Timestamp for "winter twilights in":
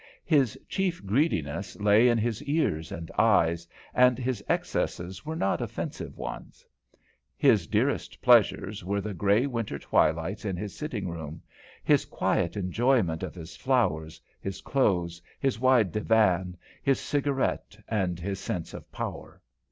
9.45-10.57